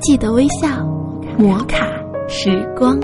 [0.00, 0.86] 记得微笑，
[1.36, 1.84] 摩卡
[2.28, 3.00] 时光。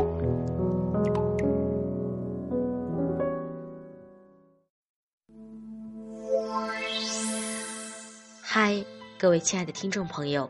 [8.41, 8.85] 嗨，
[9.19, 10.49] 各位亲爱的听众朋友，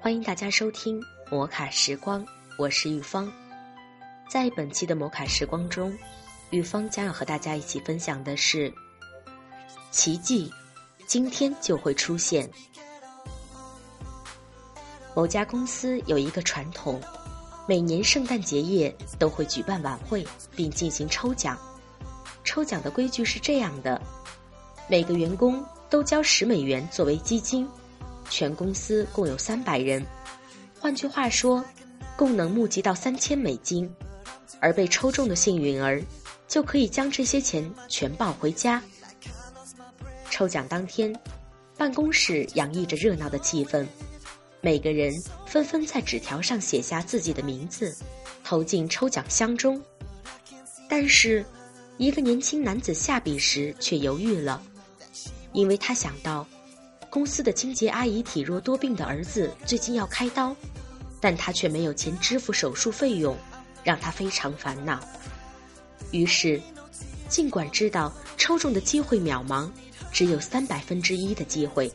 [0.00, 2.26] 欢迎大家收听摩卡时光，
[2.58, 3.30] 我是玉芳。
[4.28, 5.96] 在本期的摩卡时光中，
[6.50, 8.72] 玉芳将要和大家一起分享的是
[9.92, 10.52] 奇迹，
[11.06, 12.50] 今天就会出现。
[15.14, 17.00] 某家公司有一个传统，
[17.66, 21.58] 每年圣诞节夜都会举办晚会，并进行抽奖。
[22.44, 24.00] 抽奖的规矩是这样的：
[24.88, 27.68] 每个员工都交十美元作为基金，
[28.28, 30.04] 全公司共有三百人，
[30.78, 31.64] 换句话说，
[32.16, 33.92] 共能募集到三千美金。
[34.62, 36.02] 而被抽中的幸运儿，
[36.46, 38.82] 就可以将这些钱全抱回家。
[40.30, 41.14] 抽奖当天，
[41.78, 43.86] 办公室洋溢着热闹的气氛。
[44.62, 45.12] 每个人
[45.46, 47.96] 纷纷在纸条上写下自己的名字，
[48.44, 49.80] 投进抽奖箱中。
[50.86, 51.44] 但是，
[51.96, 54.62] 一个年轻男子下笔时却犹豫了，
[55.52, 56.46] 因为他想到，
[57.08, 60.54] 公司的清洁阿姨体弱多病的儿子最近要开刀，
[61.20, 63.34] 但他却没有钱支付手术费用，
[63.82, 65.00] 让他非常烦恼。
[66.10, 66.60] 于是，
[67.30, 69.70] 尽管知道抽中的机会渺茫，
[70.12, 71.90] 只有三百分之一的机会，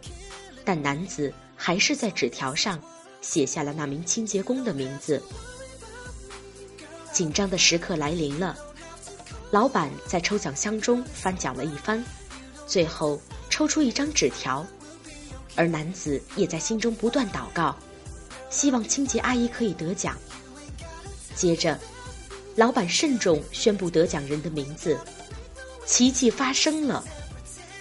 [0.64, 1.31] 但男子。
[1.56, 2.80] 还是在纸条上
[3.22, 5.22] 写下了那名清洁工的名字。
[7.12, 8.58] 紧张的时刻来临了，
[9.52, 12.03] 老板在抽奖箱中翻搅了一番，
[12.67, 14.66] 最后抽出一张纸条，
[15.56, 17.75] 而男子也在心中不断祷告，
[18.50, 20.17] 希望清洁阿姨可以得奖。
[21.36, 21.80] 接着，
[22.56, 25.00] 老板慎重宣布得奖人的名字，
[25.86, 27.03] 奇迹发生了，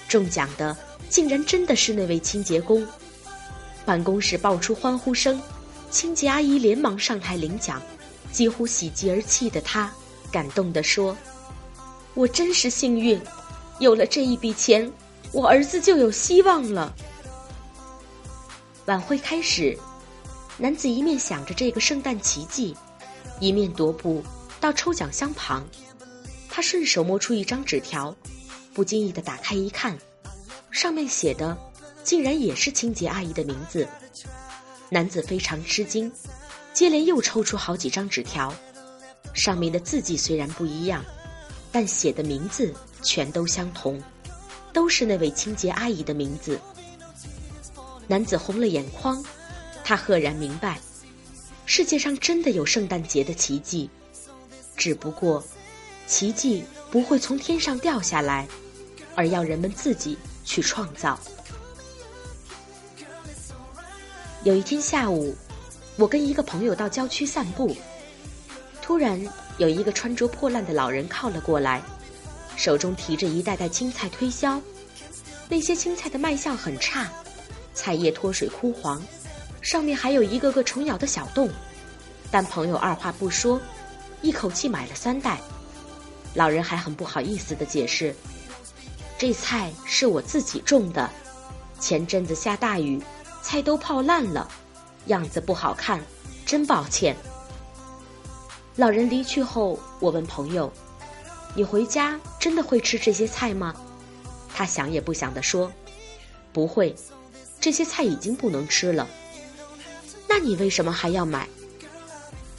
[0.08, 0.76] 中奖的
[1.08, 2.86] 竟然真的是那位清洁工。
[3.84, 5.40] 办公室爆出欢呼声，
[5.90, 7.80] 清洁阿姨连忙上台领奖，
[8.32, 9.92] 几乎喜极而泣的她，
[10.32, 11.16] 感动地说
[12.14, 13.20] ：“我真是幸运，
[13.78, 14.90] 有了这一笔钱，
[15.32, 16.94] 我儿子就有希望了。”
[18.86, 19.78] 晚会开始，
[20.56, 22.76] 男子一面想着这个圣诞奇迹，
[23.40, 24.22] 一面踱步
[24.60, 25.66] 到抽奖箱旁，
[26.48, 28.14] 他顺手摸出一张纸条，
[28.72, 29.98] 不经意的打开一看，
[30.70, 31.56] 上面写的。
[32.04, 33.88] 竟然也是清洁阿姨的名字，
[34.90, 36.12] 男子非常吃惊，
[36.74, 38.54] 接连又抽出好几张纸条，
[39.32, 41.02] 上面的字迹虽然不一样，
[41.72, 44.00] 但写的名字全都相同，
[44.70, 46.60] 都是那位清洁阿姨的名字。
[48.06, 49.24] 男子红了眼眶，
[49.82, 50.78] 他赫然明白，
[51.64, 53.88] 世界上真的有圣诞节的奇迹，
[54.76, 55.42] 只不过，
[56.06, 58.46] 奇迹不会从天上掉下来，
[59.14, 61.18] 而要人们自己去创造。
[64.44, 65.34] 有一天下午，
[65.96, 67.74] 我跟一个朋友到郊区散步，
[68.82, 69.18] 突然
[69.56, 71.82] 有一个穿着破烂的老人靠了过来，
[72.54, 74.60] 手中提着一袋袋青菜推销。
[75.48, 77.10] 那些青菜的卖相很差，
[77.72, 79.02] 菜叶脱水枯黄，
[79.62, 81.48] 上面还有一个个虫咬的小洞。
[82.30, 83.58] 但朋友二话不说，
[84.20, 85.40] 一口气买了三袋。
[86.34, 88.14] 老人还很不好意思的解释
[89.16, 91.10] ：“这菜是我自己种的，
[91.80, 93.00] 前阵子下大雨。”
[93.44, 94.48] 菜都泡烂了，
[95.08, 96.02] 样子不好看，
[96.46, 97.14] 真抱歉。
[98.74, 100.72] 老人离去后，我问朋友
[101.54, 103.76] ：“你回家真的会吃这些菜吗？”
[104.52, 105.70] 他想也不想地说
[106.54, 106.96] ：“不会，
[107.60, 109.06] 这些菜已经不能吃了。”
[110.26, 111.46] 那你为什么还要买？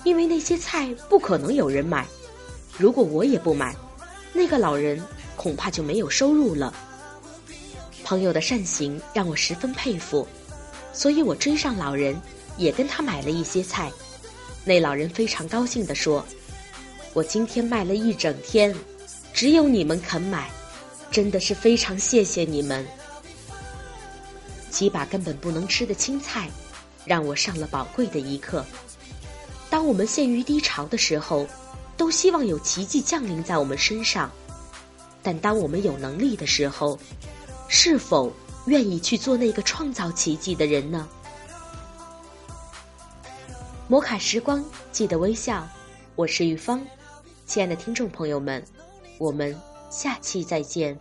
[0.03, 2.05] 因为那些菜不可能有人买。
[2.77, 3.75] 如果我也不买，
[4.33, 5.03] 那个老人
[5.35, 6.71] 恐怕就没有收入了。
[8.03, 10.27] 朋友的善行让我十分佩服。
[10.95, 12.19] 所以我追上老人，
[12.57, 13.91] 也跟他买了一些菜。
[14.63, 16.25] 那老人非常高兴地说
[17.13, 18.73] ：“我今天卖了一整天，
[19.33, 20.49] 只有你们肯买，
[21.11, 22.85] 真的是非常谢谢你们。”
[24.71, 26.49] 几把根本不能吃的青菜，
[27.05, 28.65] 让我上了宝贵的一课。
[29.69, 31.45] 当我们陷于低潮的时候，
[31.97, 34.29] 都希望有奇迹降临在我们身上；
[35.21, 36.97] 但当我们有能力的时候，
[37.67, 38.33] 是否？
[38.65, 41.07] 愿意去做那个创造奇迹的人呢？
[43.87, 45.67] 摩卡时光，记得微笑。
[46.15, 46.83] 我是玉芳，
[47.45, 48.63] 亲爱的听众朋友们，
[49.19, 49.55] 我们
[49.91, 50.97] 下期再见。